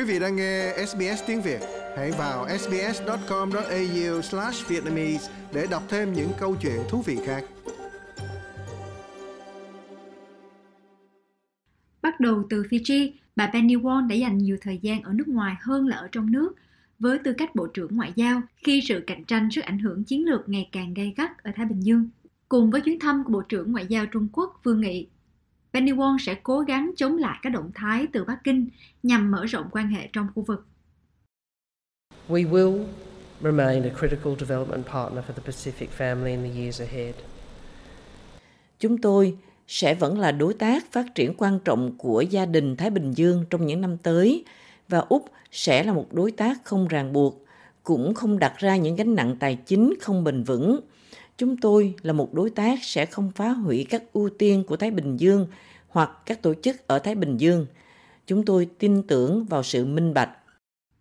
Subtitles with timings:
[0.00, 1.60] Quý vị đang nghe SBS tiếng Việt,
[1.96, 7.44] hãy vào sbs.com.au/vietnamese để đọc thêm những câu chuyện thú vị khác.
[12.02, 15.56] Bắt đầu từ Fiji, bà Penny Wong đã dành nhiều thời gian ở nước ngoài
[15.60, 16.52] hơn là ở trong nước
[16.98, 20.26] với tư cách Bộ trưởng Ngoại giao khi sự cạnh tranh sức ảnh hưởng chiến
[20.26, 22.08] lược ngày càng gay gắt ở Thái Bình Dương.
[22.48, 25.08] Cùng với chuyến thăm của Bộ trưởng Ngoại giao Trung Quốc Vương Nghị,
[25.72, 28.68] Penny Wong sẽ cố gắng chống lại các động thái từ Bắc Kinh
[29.02, 30.66] nhằm mở rộng quan hệ trong khu vực.
[32.28, 32.84] We will
[33.42, 37.14] remain a critical development partner for the Pacific family in the years ahead.
[38.78, 42.90] Chúng tôi sẽ vẫn là đối tác phát triển quan trọng của gia đình Thái
[42.90, 44.44] Bình Dương trong những năm tới
[44.88, 47.44] và Úc sẽ là một đối tác không ràng buộc,
[47.84, 50.80] cũng không đặt ra những gánh nặng tài chính không bền vững.
[51.40, 54.90] Chúng tôi là một đối tác sẽ không phá hủy các ưu tiên của Thái
[54.90, 55.46] Bình Dương
[55.88, 57.66] hoặc các tổ chức ở Thái Bình Dương.
[58.26, 60.30] Chúng tôi tin tưởng vào sự minh bạch.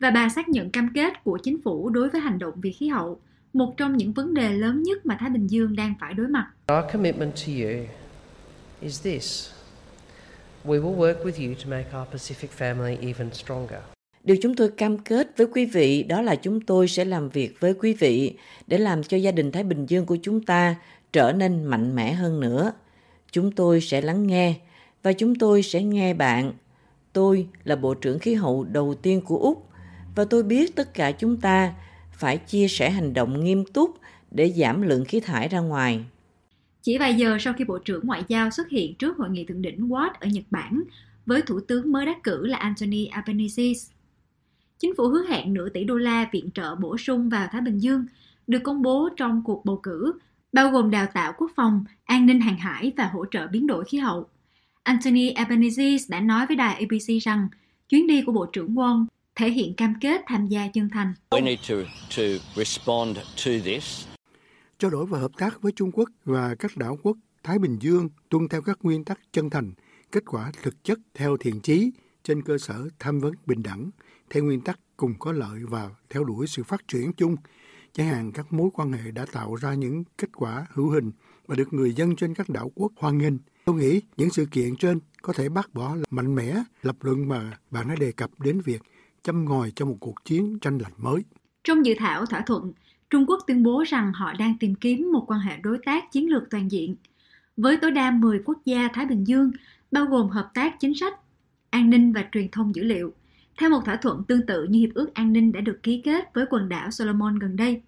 [0.00, 2.88] Và bà xác nhận cam kết của chính phủ đối với hành động vì khí
[2.88, 3.20] hậu,
[3.52, 6.50] một trong những vấn đề lớn nhất mà Thái Bình Dương đang phải đối mặt.
[6.72, 7.86] Our commitment to you
[8.80, 9.50] is this.
[10.64, 13.80] We will work with you to make our Pacific family even stronger.
[14.24, 17.60] Điều chúng tôi cam kết với quý vị đó là chúng tôi sẽ làm việc
[17.60, 20.76] với quý vị để làm cho gia đình Thái Bình Dương của chúng ta
[21.12, 22.72] trở nên mạnh mẽ hơn nữa.
[23.32, 24.54] Chúng tôi sẽ lắng nghe
[25.02, 26.52] và chúng tôi sẽ nghe bạn.
[27.12, 29.68] Tôi là Bộ trưởng Khí hậu đầu tiên của Úc
[30.14, 31.74] và tôi biết tất cả chúng ta
[32.12, 33.98] phải chia sẻ hành động nghiêm túc
[34.30, 36.04] để giảm lượng khí thải ra ngoài.
[36.82, 39.62] Chỉ vài giờ sau khi Bộ trưởng Ngoại giao xuất hiện trước hội nghị thượng
[39.62, 40.82] đỉnh Quad ở Nhật Bản
[41.26, 43.62] với Thủ tướng mới đắc cử là Anthony Albanese,
[44.78, 47.78] chính phủ hứa hẹn nửa tỷ đô la viện trợ bổ sung vào Thái Bình
[47.78, 48.06] Dương
[48.46, 50.12] được công bố trong cuộc bầu cử,
[50.52, 53.84] bao gồm đào tạo quốc phòng, an ninh hàng hải và hỗ trợ biến đổi
[53.84, 54.26] khí hậu.
[54.82, 57.48] Anthony Albanese đã nói với đài ABC rằng
[57.88, 61.14] chuyến đi của Bộ trưởng Wong thể hiện cam kết tham gia chân thành.
[61.30, 61.74] We need to,
[62.16, 62.22] to
[62.54, 64.06] respond to this.
[64.78, 68.08] Trao đổi và hợp tác với Trung Quốc và các đảo quốc Thái Bình Dương
[68.28, 69.72] tuân theo các nguyên tắc chân thành,
[70.12, 71.90] kết quả thực chất theo thiện chí
[72.24, 73.90] trên cơ sở tham vấn bình đẳng,
[74.30, 77.36] theo nguyên tắc cùng có lợi và theo đuổi sự phát triển chung.
[77.92, 81.12] Chẳng hạn các mối quan hệ đã tạo ra những kết quả hữu hình
[81.46, 83.34] và được người dân trên các đảo quốc hoan nghênh.
[83.64, 87.58] Tôi nghĩ những sự kiện trên có thể bác bỏ mạnh mẽ lập luận mà
[87.70, 88.82] bạn đã đề cập đến việc
[89.22, 91.22] châm ngòi cho một cuộc chiến tranh lạnh mới.
[91.64, 92.72] Trong dự thảo thỏa thuận,
[93.10, 96.30] Trung Quốc tuyên bố rằng họ đang tìm kiếm một quan hệ đối tác chiến
[96.30, 96.96] lược toàn diện
[97.56, 99.50] với tối đa 10 quốc gia Thái Bình Dương,
[99.90, 101.14] bao gồm hợp tác chính sách,
[101.70, 103.12] an ninh và truyền thông dữ liệu,
[103.58, 106.34] theo một thỏa thuận tương tự như Hiệp ước An ninh đã được ký kết
[106.34, 107.82] với quần đảo Solomon gần đây.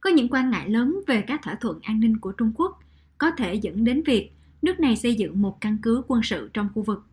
[0.00, 2.78] Có những quan ngại lớn về các thỏa thuận an ninh của Trung Quốc
[3.18, 4.30] có thể dẫn đến việc
[4.62, 7.04] nước này xây dựng một căn cứ quân sự trong khu vực.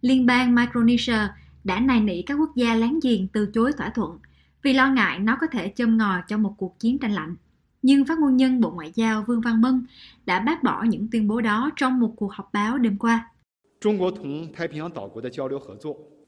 [0.00, 1.18] Liên bang Micronesia
[1.64, 4.18] đã nài nỉ các quốc gia láng giềng từ chối thỏa thuận
[4.62, 7.36] vì lo ngại nó có thể châm ngòi cho một cuộc chiến tranh lạnh.
[7.82, 9.86] Nhưng phát ngôn nhân Bộ Ngoại giao Vương Văn Mân
[10.26, 13.30] đã bác bỏ những tuyên bố đó trong một cuộc họp báo đêm qua.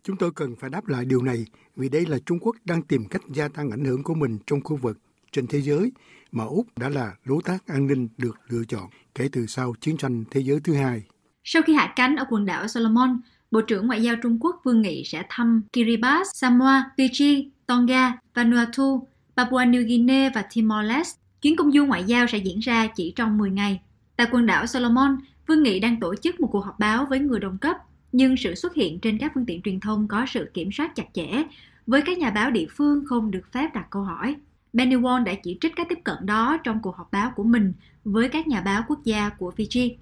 [0.07, 1.47] Chúng tôi cần phải đáp lại điều này
[1.77, 4.61] vì đây là Trung Quốc đang tìm cách gia tăng ảnh hưởng của mình trong
[4.61, 4.99] khu vực,
[5.33, 5.93] trên thế giới
[6.33, 8.85] mà Úc đã là đối tác an ninh được lựa chọn
[9.15, 11.03] kể từ sau chiến tranh thế giới thứ hai.
[11.45, 14.83] Sau khi hạ cánh ở quần đảo Solomon, Bộ trưởng Ngoại giao Trung Quốc Vương
[14.83, 21.17] Nghị sẽ thăm Kiribati, Samoa, Fiji, Tonga, Vanuatu, Papua New Guinea và Timor-Leste.
[21.43, 23.81] Chuyến công du ngoại giao sẽ diễn ra chỉ trong 10 ngày.
[24.17, 27.41] Tại quần đảo Solomon, Vương Nghị đang tổ chức một cuộc họp báo với người
[27.41, 27.77] đồng cấp,
[28.17, 31.07] nhưng sự xuất hiện trên các phương tiện truyền thông có sự kiểm soát chặt
[31.13, 31.43] chẽ,
[31.87, 34.35] với các nhà báo địa phương không được phép đặt câu hỏi.
[34.73, 37.73] Benny Wong đã chỉ trích các tiếp cận đó trong cuộc họp báo của mình
[38.05, 39.95] với các nhà báo quốc gia của Fiji.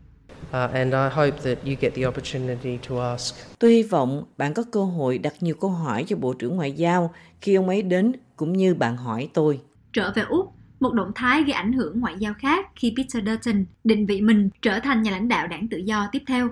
[0.42, 3.34] Uh, and I hope that you get the opportunity to ask.
[3.58, 6.72] Tôi hy vọng bạn có cơ hội đặt nhiều câu hỏi cho Bộ trưởng Ngoại
[6.72, 9.60] giao khi ông ấy đến cũng như bạn hỏi tôi.
[9.92, 13.64] Trở về Úc, một động thái gây ảnh hưởng ngoại giao khác khi Peter Dutton
[13.84, 16.48] định vị mình trở thành nhà lãnh đạo đảng tự do tiếp theo.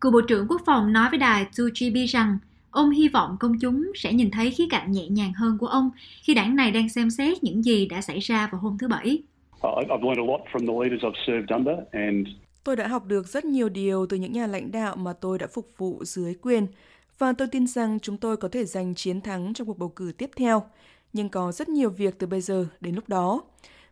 [0.00, 2.38] Cựu Bộ trưởng Quốc phòng nói với đài 2GB rằng
[2.70, 5.90] ông hy vọng công chúng sẽ nhìn thấy khía cạnh nhẹ nhàng hơn của ông
[6.22, 9.22] khi đảng này đang xem xét những gì đã xảy ra vào hôm thứ Bảy.
[12.64, 15.46] Tôi đã học được rất nhiều điều từ những nhà lãnh đạo mà tôi đã
[15.46, 16.66] phục vụ dưới quyền
[17.18, 20.12] và tôi tin rằng chúng tôi có thể giành chiến thắng trong cuộc bầu cử
[20.18, 20.62] tiếp theo.
[21.12, 23.42] Nhưng có rất nhiều việc từ bây giờ đến lúc đó.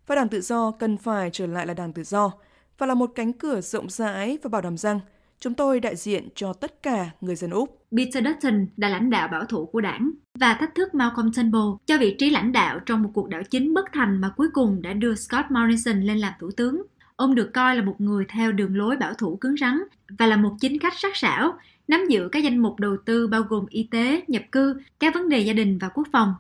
[0.07, 2.33] Và Đảng Tự Do cần phải trở lại là Đảng Tự Do
[2.79, 5.01] và là một cánh cửa rộng rãi và bảo đảm rằng
[5.41, 7.87] chúng tôi đại diện cho tất cả người dân Úc.
[7.97, 11.99] Peter Dutton là lãnh đạo bảo thủ của đảng và thách thức Malcolm Turnbull cho
[11.99, 14.93] vị trí lãnh đạo trong một cuộc đảo chính bất thành mà cuối cùng đã
[14.93, 16.83] đưa Scott Morrison lên làm thủ tướng.
[17.17, 19.79] Ông được coi là một người theo đường lối bảo thủ cứng rắn
[20.19, 21.59] và là một chính khách sắc sảo,
[21.89, 25.29] nắm giữ các danh mục đầu tư bao gồm y tế, nhập cư, các vấn
[25.29, 26.35] đề gia đình và quốc phòng.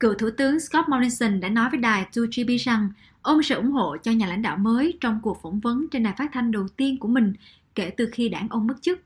[0.00, 2.88] Cựu Thủ tướng Scott Morrison đã nói với đài 2GB rằng
[3.22, 6.14] ông sẽ ủng hộ cho nhà lãnh đạo mới trong cuộc phỏng vấn trên đài
[6.18, 7.32] phát thanh đầu tiên của mình
[7.74, 8.98] kể từ khi đảng ông mất chức.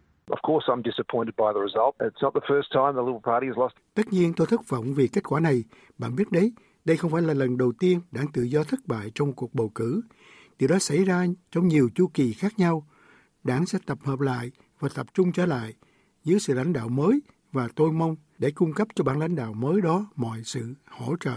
[3.94, 5.64] Tất nhiên tôi thất vọng vì kết quả này.
[5.98, 6.52] Bạn biết đấy,
[6.84, 9.68] đây không phải là lần đầu tiên đảng tự do thất bại trong cuộc bầu
[9.74, 10.00] cử.
[10.58, 12.86] Điều đó xảy ra trong nhiều chu kỳ khác nhau.
[13.44, 15.74] Đảng sẽ tập hợp lại và tập trung trở lại
[16.24, 17.20] dưới sự lãnh đạo mới
[17.52, 21.16] và tôi mong để cung cấp cho ban lãnh đạo mới đó mọi sự hỗ
[21.20, 21.36] trợ.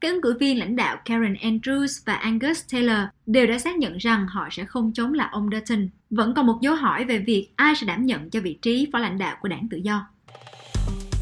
[0.00, 3.98] Các ứng cử viên lãnh đạo Karen Andrews và Angus Taylor đều đã xác nhận
[3.98, 5.88] rằng họ sẽ không chống lại ông Dutton.
[6.10, 8.98] Vẫn còn một dấu hỏi về việc ai sẽ đảm nhận cho vị trí phó
[8.98, 10.08] lãnh đạo của đảng tự do.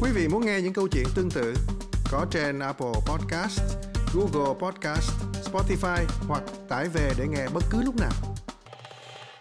[0.01, 1.53] Quý vị muốn nghe những câu chuyện tương tự
[2.11, 3.61] có trên Apple Podcast,
[4.13, 5.11] Google Podcast,
[5.51, 8.36] Spotify hoặc tải về để nghe bất cứ lúc nào.